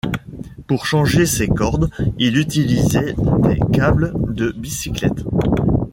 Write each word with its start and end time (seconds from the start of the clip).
Pour 0.65 0.87
changer 0.87 1.27
ses 1.27 1.47
cordes, 1.47 1.91
il 2.17 2.35
utilisait 2.39 3.13
des 3.43 3.59
câbles 3.71 4.13
de 4.33 4.49
bicyclette. 4.49 5.21